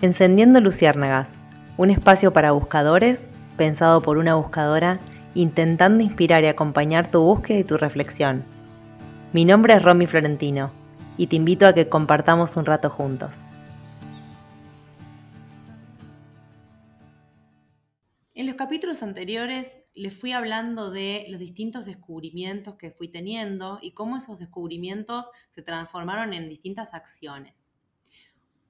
[0.00, 1.40] Encendiendo Luciérnagas,
[1.76, 5.00] un espacio para buscadores, pensado por una buscadora,
[5.34, 8.44] intentando inspirar y acompañar tu búsqueda y tu reflexión.
[9.32, 10.70] Mi nombre es Romy Florentino
[11.16, 13.46] y te invito a que compartamos un rato juntos.
[18.34, 23.94] En los capítulos anteriores les fui hablando de los distintos descubrimientos que fui teniendo y
[23.94, 27.67] cómo esos descubrimientos se transformaron en distintas acciones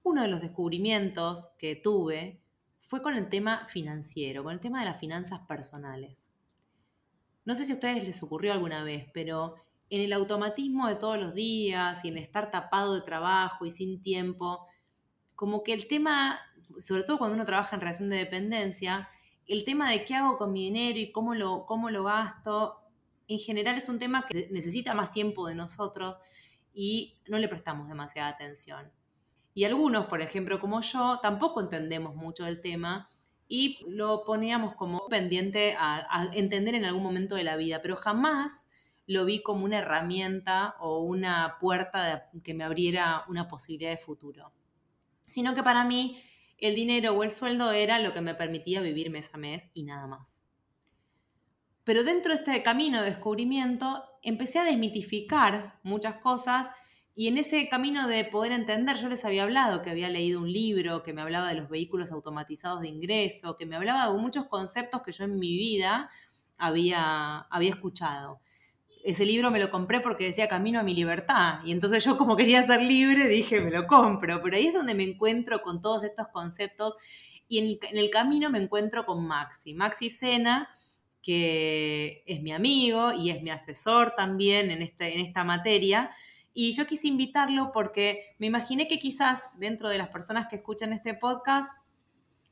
[0.08, 2.40] uno de los descubrimientos que tuve
[2.80, 6.32] fue con el tema financiero, con el tema de las finanzas personales.
[7.44, 9.56] No sé si a ustedes les ocurrió alguna vez, pero
[9.90, 14.00] en el automatismo de todos los días y en estar tapado de trabajo y sin
[14.00, 14.66] tiempo,
[15.34, 16.40] como que el tema,
[16.78, 19.08] sobre todo cuando uno trabaja en relación de dependencia,
[19.46, 22.80] el tema de qué hago con mi dinero y cómo lo, cómo lo gasto,
[23.28, 26.16] en general es un tema que necesita más tiempo de nosotros
[26.72, 28.90] y no le prestamos demasiada atención.
[29.58, 33.08] Y algunos, por ejemplo, como yo, tampoco entendemos mucho del tema
[33.48, 38.68] y lo poníamos como pendiente a, entender en algún momento de la vida, pero jamás
[39.08, 44.52] lo vi como una herramienta o una puerta que me abriera una posibilidad de futuro.
[45.26, 46.22] Sino que para mí
[46.58, 49.82] el dinero o el sueldo era lo que me permitía vivir mes a mes y
[49.82, 50.40] nada más.
[51.82, 56.70] Pero dentro de este camino de descubrimiento empecé a desmitificar muchas cosas
[57.18, 60.52] y en ese camino de poder entender, yo les había hablado que había leído un
[60.52, 64.46] libro que me hablaba de los vehículos automatizados de ingreso, que me hablaba de muchos
[64.46, 66.10] conceptos que yo en mi vida
[66.58, 68.40] había, había escuchado.
[69.02, 71.58] Ese libro me lo compré porque decía Camino a mi libertad.
[71.64, 74.40] Y entonces yo como quería ser libre dije, me lo compro.
[74.40, 76.94] Pero ahí es donde me encuentro con todos estos conceptos.
[77.48, 79.74] Y en el, camino me encuentro con Maxi.
[79.74, 80.68] Maxi Sena,
[81.20, 86.12] que es mi amigo y es mi asesor también en, este, en esta materia
[86.60, 90.92] y yo quise invitarlo porque me imaginé que quizás dentro de las personas que escuchan
[90.92, 91.70] este podcast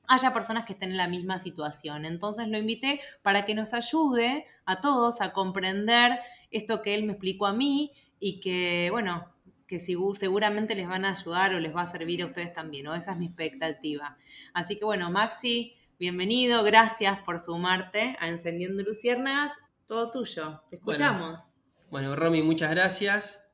[0.06, 2.04] haya personas que estén en la misma situación.
[2.04, 6.20] Entonces lo invité para que nos ayude a todos a comprender
[6.52, 9.26] esto que él me explicó a mí y que, bueno,
[9.66, 12.94] que seguramente les van a ayudar o les va a servir a ustedes también, ¿no?
[12.94, 14.16] Esa es mi expectativa.
[14.54, 19.50] Así que bueno, Maxi, bienvenido, gracias por sumarte a Encendiendo Luciernas.
[19.84, 21.42] Todo tuyo, te escuchamos.
[21.90, 23.45] Bueno, bueno Romy, muchas gracias.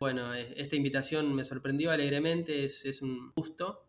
[0.00, 3.86] Bueno, esta invitación me sorprendió alegremente, es, un gusto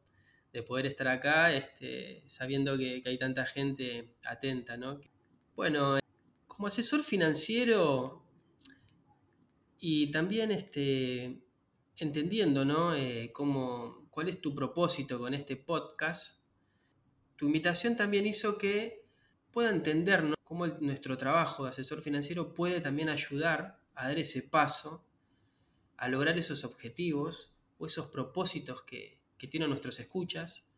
[0.52, 5.00] de poder estar acá, este, sabiendo que, hay tanta gente atenta, ¿no?
[5.56, 6.00] Bueno,
[6.48, 8.26] como asesor financiero
[9.80, 11.46] y también este,
[11.96, 12.94] entendiendo, ¿no?
[12.94, 16.44] Eh, cuál es tu propósito con este podcast,
[17.38, 19.06] tu invitación también hizo que
[19.50, 25.06] pueda entender cómo nuestro trabajo de asesor financiero puede también ayudar a dar ese paso
[26.02, 30.70] a lograr esos objetivos o esos propósitos que, tienen nuestros escuchas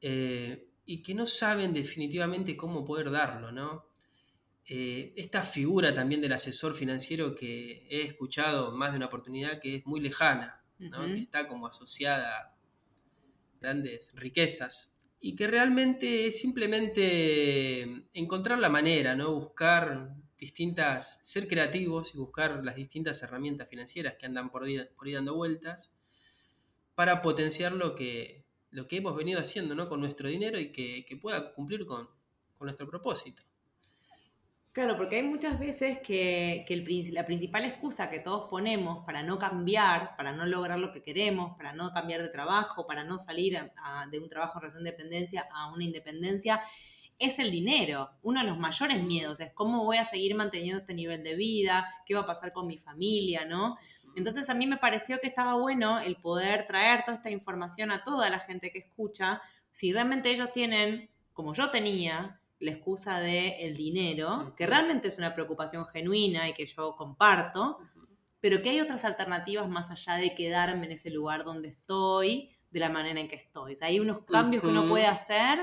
[0.00, 3.88] eh, y que no saben definitivamente cómo poder darlo, ¿no?
[4.68, 9.74] Eh, esta figura también del asesor financiero que he escuchado más de una oportunidad que
[9.74, 12.56] es muy lejana, que está como asociada a
[13.60, 19.34] grandes riquezas y que realmente es simplemente encontrar la manera, ¿no?
[19.34, 24.78] buscar distintas, ser creativos y buscar las distintas herramientas financieras que andan por ahí,
[25.12, 25.90] dando vueltas
[26.94, 29.88] para potenciar lo que, lo que hemos venido haciendo ¿no?
[29.88, 32.10] con nuestro dinero y que, pueda cumplir con,
[32.60, 33.42] nuestro propósito.
[34.72, 36.66] Claro, porque hay muchas veces que,
[37.12, 41.56] la principal excusa que todos ponemos para no cambiar, para no lograr lo que queremos,
[41.56, 43.58] para no cambiar de trabajo, para no salir
[44.10, 46.62] de un trabajo en relación de dependencia a una independencia,
[47.18, 48.10] es el dinero.
[48.22, 51.88] Uno de los mayores miedos es cómo voy a seguir manteniendo este nivel de vida,
[52.06, 53.76] qué va a pasar con mi familia, ¿no?
[54.16, 58.04] Entonces a mí me pareció que estaba bueno el poder traer toda esta información a
[58.04, 59.42] toda la gente que escucha,
[59.72, 65.18] si realmente ellos tienen, como yo tenía, la excusa de el dinero, que realmente es
[65.18, 67.78] una preocupación genuina y que yo comparto,
[68.40, 72.80] pero que hay otras alternativas más allá de quedarme en ese lugar donde estoy, de
[72.80, 73.72] la manera en que estoy.
[73.72, 75.58] O sea, hay unos cambios que uno puede hacer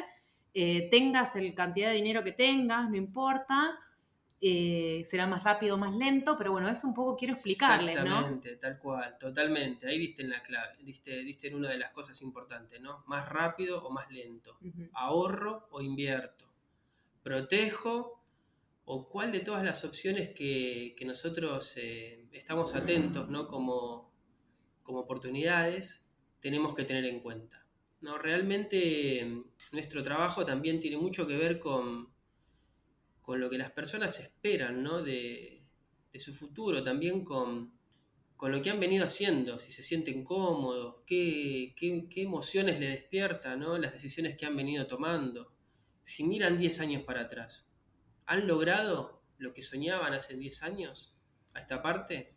[0.53, 3.79] eh, tengas el cantidad de dinero que tengas, no importa,
[4.43, 8.55] eh, será más rápido o más lento, pero bueno, eso un poco quiero explicarles, Exactamente,
[8.55, 9.87] tal cual, totalmente.
[9.87, 13.03] Ahí diste en la clave, diste, diste en una de las cosas importantes, ¿no?
[13.05, 14.57] Más rápido o más lento.
[14.93, 16.51] Ahorro o invierto.
[17.21, 18.19] Protejo
[18.85, 23.47] o cuál de todas las opciones que, nosotros eh, estamos atentos, ¿no?
[23.47, 24.11] Como,
[24.81, 26.09] como oportunidades,
[26.39, 27.63] tenemos que tener en cuenta.
[28.01, 29.43] No, realmente mm,
[29.73, 32.11] nuestro trabajo también tiene mucho que ver con,
[33.21, 35.01] con lo que las personas esperan ¿no?
[35.01, 35.63] de,
[36.19, 37.71] su futuro, también con,
[38.35, 43.59] con lo que han venido haciendo, si se sienten cómodos, qué, qué, emociones le despiertan
[43.59, 43.77] ¿no?
[43.77, 45.53] las decisiones que han venido tomando.
[46.01, 47.71] Si miran 10 años para atrás,
[48.25, 51.17] ¿han logrado lo que soñaban hace 10 años
[51.53, 52.35] a esta parte?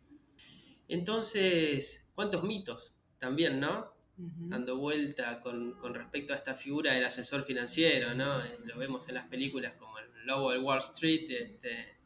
[0.87, 3.94] Entonces, ¿cuántos mitos también, no?
[4.17, 8.43] Dando vuelta con, respecto a esta figura del asesor financiero, ¿no?
[8.43, 11.97] Eh, lo vemos en las películas como El Lobo de Wall Street, este,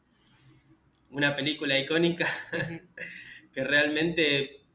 [1.10, 2.26] una película icónica
[3.52, 4.66] que realmente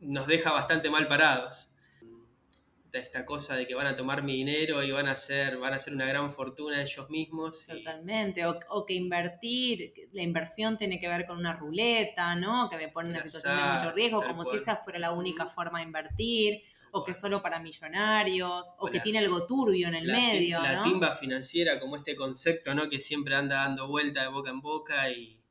[0.00, 1.71] nos deja bastante mal parados.
[2.92, 5.76] Esta cosa de que van a tomar mi dinero y van a hacer, van a
[5.76, 7.66] hacer una gran fortuna ellos mismos.
[7.66, 12.68] Totalmente, o, que invertir, la inversión tiene que ver con una ruleta, ¿no?
[12.68, 15.46] Que me pone en una situación de mucho riesgo, como si esa fuera la única
[15.46, 16.62] forma de invertir
[16.94, 20.60] o que solo para millonarios, o, que tiene algo turbio en el medio.
[20.60, 22.90] La timba financiera, como este concepto, ¿no?
[22.90, 25.42] Que siempre anda dando vuelta de boca en boca y,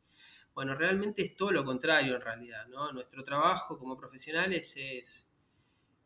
[0.53, 2.91] bueno, realmente es todo lo contrario en realidad, ¿no?
[2.91, 5.30] Nuestro trabajo como profesionales es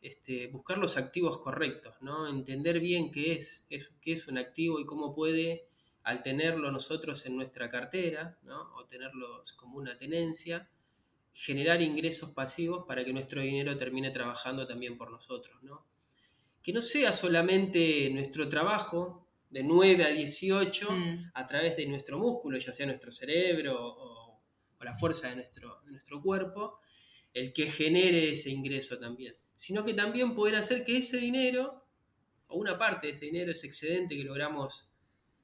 [0.02, 2.28] este, buscar los activos correctos, ¿no?
[2.28, 5.68] Entender bien qué es, qué es un activo y cómo puede,
[6.04, 8.74] al tenerlo nosotros en nuestra cartera, ¿no?
[8.76, 10.70] O tenerlos como una tenencia,
[11.34, 15.86] generar ingresos pasivos para que nuestro dinero termine trabajando también por nosotros, ¿no?
[16.62, 21.32] Que no sea solamente nuestro trabajo de 9 a 18 mm.
[21.34, 24.16] a través de nuestro músculo, ya sea nuestro cerebro o
[24.86, 26.80] la fuerza de nuestro, nuestro cuerpo,
[27.34, 31.86] el que genere ese ingreso también, sino que también poder hacer que ese dinero,
[32.48, 34.96] o una parte de ese dinero, ese excedente que logramos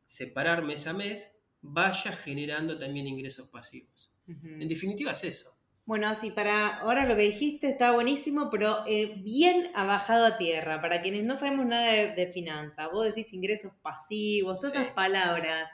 [0.07, 4.13] separar mes a mes, vaya generando también ingresos pasivos.
[4.27, 5.57] En definitiva es eso.
[5.85, 10.79] Bueno, así para ahora lo que dijiste está buenísimo, pero eh, bien bajado a tierra.
[10.79, 15.69] Para quienes no sabemos nada de, finanzas, vos decís ingresos pasivos, todas esas palabras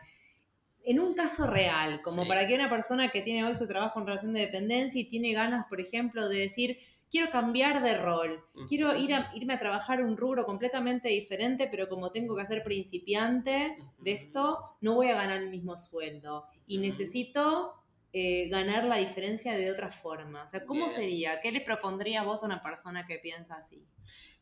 [0.88, 4.08] en un caso real, como para que una persona que tiene hoy su trabajo en
[4.08, 8.96] relación de dependencia y tiene ganas, por ejemplo, de decir, quiero cambiar de rol, quiero
[8.96, 13.78] ir a, irme a trabajar un rubro completamente diferente, pero como tengo que ser principiante
[14.00, 17.74] de esto, no voy a ganar el mismo sueldo y necesito
[18.14, 20.44] eh, ganar la diferencia de otra forma.
[20.44, 21.40] O sea, ¿cómo sería?
[21.42, 23.86] ¿Qué le propondrías vos a una persona que piensa así?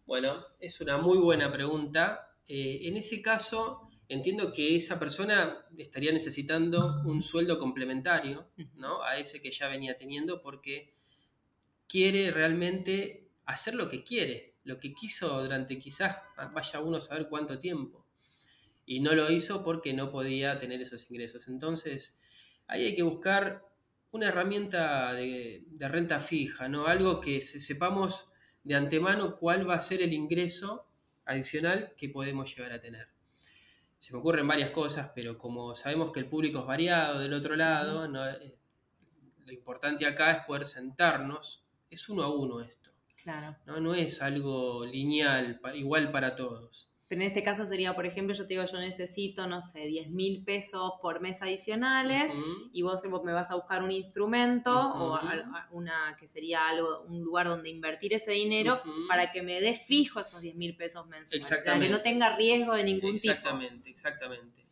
[0.05, 2.37] Bueno, es una muy buena pregunta.
[2.47, 9.03] Eh, en ese caso, entiendo que esa persona estaría necesitando un sueldo complementario ¿no?
[9.03, 10.95] a ese que ya venía teniendo porque
[11.87, 16.17] quiere realmente hacer lo que quiere, lo que quiso durante quizás
[16.53, 18.05] vaya uno a saber cuánto tiempo.
[18.85, 21.47] Y no lo hizo porque no podía tener esos ingresos.
[21.47, 22.21] Entonces,
[22.67, 23.65] ahí hay que buscar
[24.11, 26.85] una herramienta de, de renta fija, ¿no?
[26.87, 28.31] Algo que sepamos
[28.63, 30.87] de antemano cuál va a ser el ingreso
[31.25, 33.15] adicional que podemos llegar a tener
[34.05, 37.55] se me ocurren varias cosas, pero como sabemos que el público es variado del otro
[37.55, 38.55] lado, eh,
[39.45, 42.91] lo importante acá es poder sentarnos, es uno a uno esto.
[43.15, 43.57] Claro.
[43.65, 46.95] No, no es algo lineal, igual para todos.
[47.07, 50.09] Pero en este caso sería, por ejemplo, yo te digo, yo necesito, no sé, 10
[50.09, 52.31] mil pesos por mes adicionales
[52.73, 55.19] y vos, me vas a buscar un instrumento o
[55.69, 60.19] una que sería algo, un lugar donde invertir ese dinero para que me dé fijo
[60.19, 61.45] esos 10 mil pesos mensuales.
[61.45, 63.31] O sea, que no tenga riesgo de ningún tipo.
[63.31, 64.65] Exactamente, exactamente.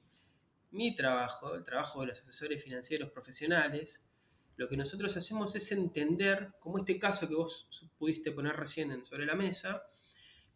[0.71, 4.07] Mi trabajo, el trabajo de los asesores financieros profesionales,
[4.55, 7.67] lo que nosotros hacemos es entender, como este caso que vos
[7.97, 9.87] pudiste poner recién sobre la mesa,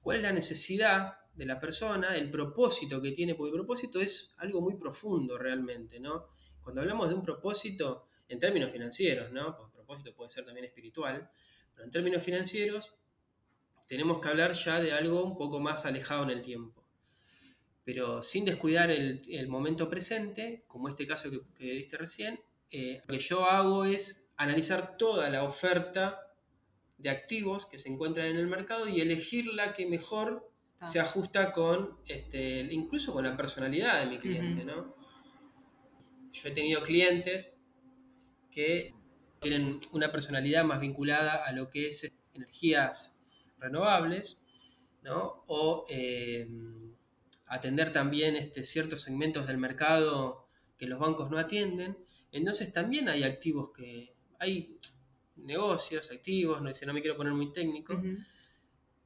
[0.01, 4.33] cuál es la necesidad de la persona, el propósito que tiene, porque el propósito es
[4.37, 6.27] algo muy profundo realmente, ¿no?
[6.61, 9.55] Cuando hablamos de un propósito, en términos financieros, ¿no?
[9.55, 11.29] Porque propósito puede ser también espiritual,
[11.73, 12.95] pero en términos financieros
[13.87, 16.85] tenemos que hablar ya de algo un poco más alejado en el tiempo.
[17.85, 22.37] Pero sin descuidar el, momento presente, como este caso que, que diste recién,
[22.71, 26.33] eh, lo que yo hago es analizar toda la oferta
[26.97, 30.49] de activos que se encuentran en el mercado y elegir la que mejor
[30.83, 34.95] se ajusta con, este, incluso con la personalidad de mi cliente, ¿no?
[36.31, 37.51] Yo he tenido clientes
[38.51, 38.93] que
[39.39, 43.17] tienen una personalidad más vinculada a lo que es energías
[43.57, 44.41] renovables,
[45.03, 45.43] ¿no?
[45.47, 46.93] O em,
[47.47, 50.47] atender también este, ciertos segmentos del mercado
[50.77, 51.97] que los bancos no atienden.
[52.31, 54.77] Entonces también hay activos que, hay
[55.35, 58.01] negocios, activos, no, no me quiero poner muy técnico,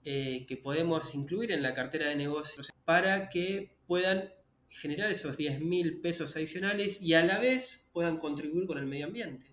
[0.03, 4.31] eh, que podemos incluir en la cartera de negocios para que puedan
[4.67, 9.07] generar esos 10 mil pesos adicionales y a la vez puedan contribuir con el medio
[9.07, 9.47] ambiente.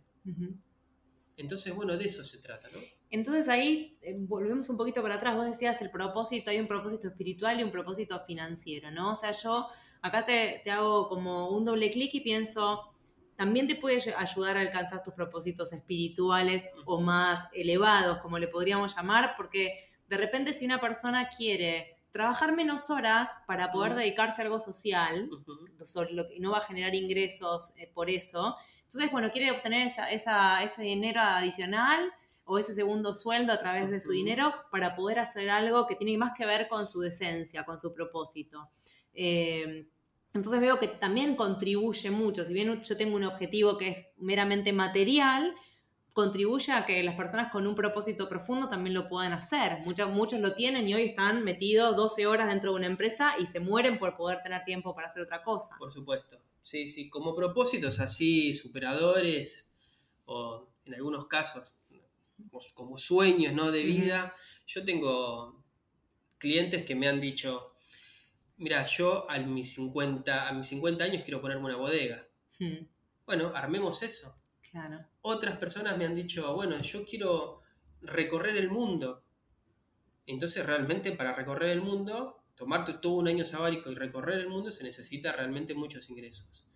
[1.36, 2.78] Entonces, bueno, de eso se trata, ¿no?
[3.10, 7.08] Entonces ahí eh, volvemos un poquito para atrás, vos decías el propósito, hay un propósito
[7.08, 9.12] espiritual y un propósito financiero, ¿no?
[9.12, 9.66] O sea, yo
[10.02, 12.94] acá te, te hago como un doble clic y pienso,
[13.38, 18.96] también te puede ayudar a alcanzar tus propósitos espirituales o más elevados, como le podríamos
[18.96, 24.44] llamar, porque de repente si una persona quiere trabajar menos horas para poder dedicarse a
[24.44, 25.30] algo social,
[26.40, 32.10] no va a generar ingresos eh, por eso, entonces, bueno, quiere obtener ese dinero adicional
[32.44, 36.16] o ese segundo sueldo a través de su dinero para poder hacer algo que tiene
[36.18, 38.70] más que ver con su decencia, con su propósito.
[39.12, 39.86] Eh,
[40.38, 44.72] entonces veo que también contribuye mucho, si bien yo tengo un objetivo que es meramente
[44.72, 45.54] material,
[46.12, 49.78] contribuye a que las personas con un propósito profundo también lo puedan hacer.
[49.84, 53.46] Muchos, muchos lo tienen y hoy están metidos 12 horas dentro de una empresa y
[53.46, 55.76] se mueren por poder tener tiempo para hacer otra cosa.
[55.78, 56.38] Por supuesto.
[56.62, 59.76] Sí, sí, como propósitos así superadores
[60.26, 61.74] o en algunos casos
[62.74, 63.70] como sueños ¿no?
[63.70, 64.34] de vida,
[64.66, 65.62] yo tengo
[66.38, 67.74] clientes que me han dicho,
[68.58, 72.26] mira, yo a mis 50, a mis 50 años quiero ponerme una bodega.
[73.24, 74.34] Bueno, armemos eso.
[75.22, 77.60] Otras personas me han dicho, bueno, yo quiero
[78.02, 79.24] recorrer el mundo.
[80.26, 84.70] Entonces realmente para recorrer el mundo, tomarte todo un año sabático y recorrer el mundo
[84.70, 86.68] se necesita realmente muchos ingresos.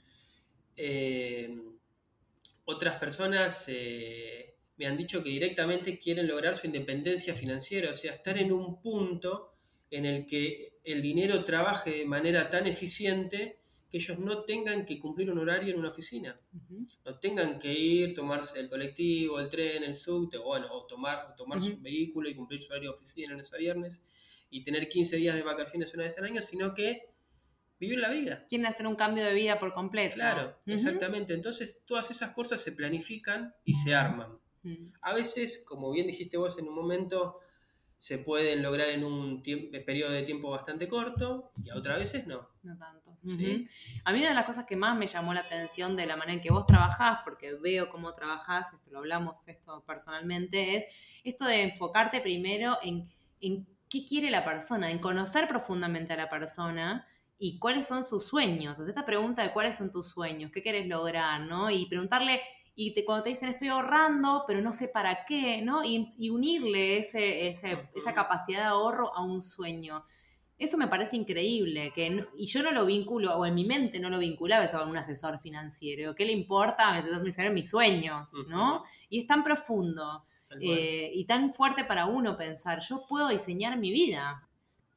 [0.77, 1.55] Eh,
[2.65, 8.15] otras personas eh, me han dicho que directamente quieren lograr su independencia financiera, o sea,
[8.15, 9.52] estar en un punto
[9.93, 13.59] en el que el dinero trabaje de manera tan eficiente
[13.91, 16.41] que ellos no tengan que cumplir un horario en una oficina.
[17.05, 21.37] No tengan que ir, tomarse el colectivo, el tren, el subte, o, bueno, o tomar,
[21.37, 25.17] tomar su vehículo y cumplir su horario de oficina lunes a viernes y tener 15
[25.17, 27.11] días de vacaciones una vez al año, sino que
[27.79, 28.47] vivir la vida.
[28.49, 30.15] Quieren hacer un cambio de vida por completo.
[30.15, 31.35] Claro, exactamente.
[31.35, 34.39] Entonces todas esas cosas se planifican y se arman.
[35.03, 37.41] A veces, como bien dijiste vos en un momento,
[38.03, 42.49] se pueden lograr en un periodo de tiempo bastante corto y a otras veces no.
[42.65, 43.13] No tanto.
[44.05, 46.33] A mí una de las cosas que más me llamó la atención de la manera
[46.33, 50.85] en que vos trabajás, porque veo cómo trabajás, esto lo hablamos esto personalmente, es
[51.23, 53.09] esto de enfocarte primero en,
[53.41, 57.07] en qué quiere la persona, en conocer profundamente a la persona
[57.39, 58.81] y cuáles son sus sueños.
[58.81, 61.71] O sea, esta pregunta de cuáles son tus sueños, qué quieres lograr, ¿no?
[61.71, 62.43] Y preguntarle
[62.75, 65.85] y te, cuando te dicen estoy ahorrando, pero no sé para qué, ¿no?
[65.85, 70.05] Y, unirle ese, esa capacidad de ahorro a un sueño.
[70.59, 74.09] Eso me parece increíble, que y yo no lo vinculo, o en mi mente no
[74.09, 76.15] lo vinculaba eso a un asesor financiero.
[76.15, 78.85] ¿Qué le importa a mi asesor financiero mis sueños, no?
[79.09, 80.25] Y es tan profundo
[80.61, 84.49] eh, y tan fuerte para uno pensar, yo puedo diseñar mi vida.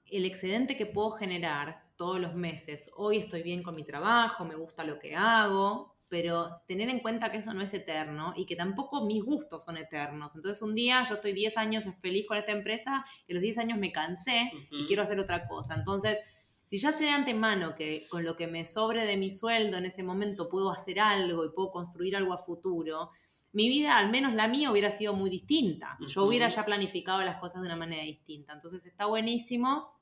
[0.06, 4.56] El excedente que puedo generar todos los meses, hoy estoy bien con mi trabajo, me
[4.56, 8.56] gusta lo que hago, pero tener en cuenta que eso no es eterno y que
[8.56, 10.36] tampoco mis gustos son eternos.
[10.36, 13.58] Entonces un día yo estoy 10 años feliz con esta empresa y a los 10
[13.58, 15.76] años me cansé y quiero hacer otra cosa.
[15.76, 16.20] Entonces,
[16.68, 19.86] si ya sé de antemano que con lo que me sobre de mi sueldo en
[19.86, 23.12] ese momento puedo hacer algo y puedo construir algo a futuro,
[23.52, 25.98] mi vida, al menos la mía, hubiera sido muy distinta.
[26.10, 28.54] Yo hubiera ya planificado las cosas de una manera distinta.
[28.54, 29.94] Entonces está buenísimo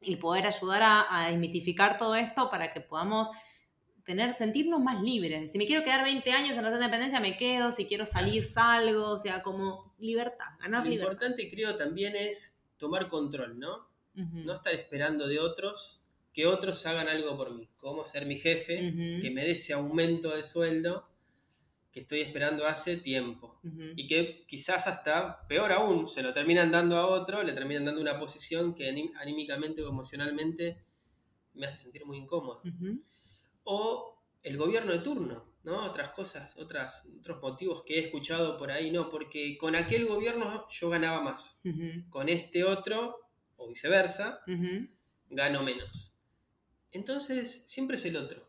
[0.00, 3.30] el poder ayudar a, a desmitificar todo esto para que podamos
[4.04, 5.52] tener, sentirnos más libres.
[5.52, 7.70] Si me quiero quedar 20 años en la independencia, me quedo.
[7.72, 9.10] Si quiero salir, salgo.
[9.10, 13.88] O sea, como libertad, ganar Lo importante, creo, también es tomar control, ¿no?
[14.14, 17.68] No estar esperando de otros que otros hagan algo por mí.
[17.76, 18.76] Como ser mi jefe,
[19.20, 21.08] que me dé ese aumento de sueldo
[21.90, 23.60] que estoy esperando hace tiempo.
[23.96, 28.00] Y que quizás hasta, peor aún, se lo terminan dando a otro, le terminan dando
[28.00, 30.84] una posición que anímicamente o emocionalmente
[31.54, 32.62] me hace sentir muy incómodo
[33.64, 35.84] o el gobierno de turno, ¿no?
[35.84, 40.66] Otras cosas, otras, otros motivos que he escuchado por ahí, no, porque con aquel gobierno
[40.70, 41.62] yo ganaba más,
[42.10, 43.16] con este otro,
[43.56, 44.40] o viceversa,
[45.30, 46.18] gano menos.
[46.92, 48.48] Entonces, siempre es el otro.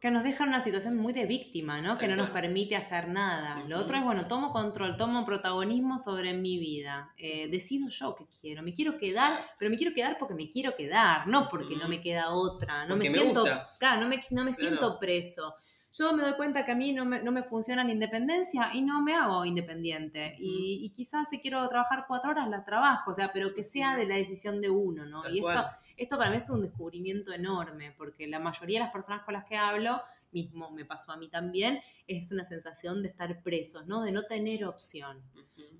[0.00, 1.98] Que nos deja en una situación muy de víctima, ¿no?
[1.98, 3.64] que no nos permite hacer nada.
[3.66, 7.12] Lo otro es, bueno, tomo control, tomo protagonismo sobre mi vida.
[7.18, 8.62] Eh, decido yo qué quiero.
[8.62, 12.00] Me quiero quedar, pero me quiero quedar porque me quiero quedar, no porque no me
[12.00, 12.86] queda otra.
[12.86, 13.44] No me siento,
[13.78, 15.54] claro, no me, no me siento preso.
[15.92, 18.82] Yo me doy cuenta que a mí no me, no me funciona la independencia y
[18.82, 20.36] no me hago independiente.
[20.38, 24.06] y, quizás si quiero trabajar cuatro horas, las trabajo, o sea, pero que sea de
[24.06, 25.28] la decisión de uno, ¿no?
[25.28, 25.66] y esto
[25.98, 29.44] esto para mí es un descubrimiento enorme, porque la mayoría de las personas con las
[29.44, 30.00] que hablo,
[30.30, 34.02] mismo me pasó a mí también, es una sensación de estar presos, ¿no?
[34.02, 35.22] De no tener opción.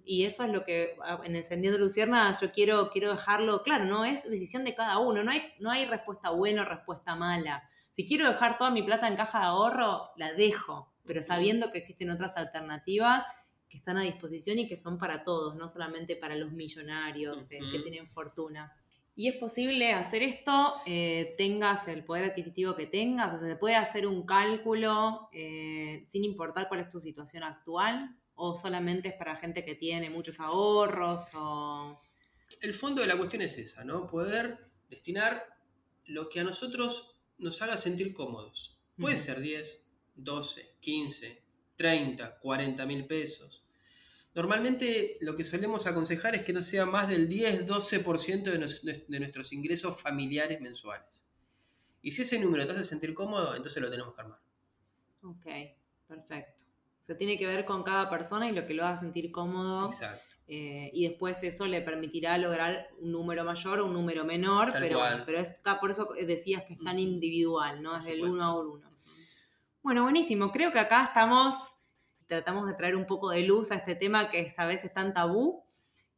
[0.04, 4.28] Y eso es lo que en Encendiendo Lucierna yo quiero, quiero dejarlo claro, no es
[4.28, 7.68] decisión de cada uno, no hay, no hay respuesta buena o respuesta mala.
[7.92, 11.78] Si quiero dejar toda mi plata en caja de ahorro, la dejo, pero sabiendo que
[11.78, 13.24] existen otras alternativas
[13.68, 17.58] que están a disposición y que son para todos, no solamente para los millonarios que
[17.58, 18.72] tienen fortuna.
[19.18, 23.56] Y es posible hacer esto, eh, tengas el poder adquisitivo que tengas, o sea, se
[23.56, 29.14] puede hacer un cálculo eh, sin importar cuál es tu situación actual, o solamente es
[29.14, 32.00] para gente que tiene muchos ahorros, o...
[32.62, 34.06] El fondo de la cuestión es esa, ¿no?
[34.06, 35.48] Poder destinar
[36.04, 38.78] lo que a nosotros nos haga sentir cómodos.
[38.96, 39.84] Puede ser 10,
[40.14, 41.42] 12, 15,
[41.74, 43.64] 30, 40 mil pesos.
[44.38, 49.52] Normalmente lo que solemos aconsejar es que no sea más del 10-12% de, de nuestros
[49.52, 51.28] ingresos familiares mensuales.
[52.02, 54.38] Y si ese número te hace sentir cómodo, entonces lo tenemos que armar.
[55.24, 55.44] Ok,
[56.06, 56.62] perfecto.
[57.00, 59.86] Se tiene que ver con cada persona y lo que lo haga sentir cómodo.
[59.86, 60.36] Exacto.
[60.46, 65.00] Eh, y después eso le permitirá lograr un número mayor o un número menor, pero,
[65.26, 67.96] pero es, por eso decías que es tan individual, ¿no?
[67.96, 68.88] Es del uno a uno.
[69.82, 70.52] Bueno, buenísimo.
[70.52, 71.56] Creo que acá estamos
[72.28, 75.12] tratamos de traer un poco de luz a este tema que esta vez es tan
[75.12, 75.64] tabú.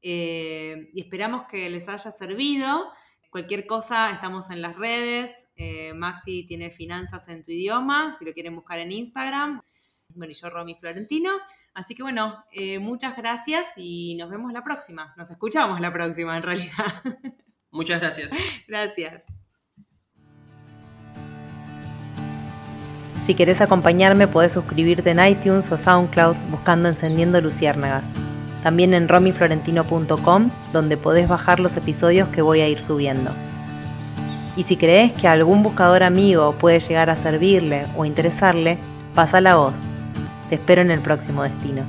[0.02, 2.90] Eh, y esperamos que les haya servido.
[3.30, 5.46] Cualquier cosa, estamos en las redes.
[5.56, 9.62] Eh, Maxi tiene finanzas en tu idioma, si lo quieren buscar en Instagram.
[10.08, 11.30] Bueno, y yo, Romy Florentino.
[11.72, 15.14] Así que bueno, eh, muchas gracias y nos vemos la próxima.
[15.16, 17.02] Nos escuchamos la próxima, en realidad.
[17.70, 18.32] Muchas gracias.
[18.66, 19.39] gracias.
[23.22, 28.04] Si querés acompañarme, podés suscribirte en iTunes o SoundCloud buscando Encendiendo Luciérnagas.
[28.62, 33.30] También en romiflorentino.com, donde podés bajar los episodios que voy a ir subiendo.
[34.56, 38.78] Y si crees que algún buscador amigo puede llegar a servirle o interesarle,
[39.14, 39.78] pasa la voz.
[40.48, 41.84] Te espero en el próximo destino.